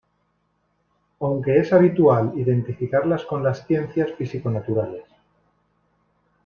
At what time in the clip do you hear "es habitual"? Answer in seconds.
1.59-2.33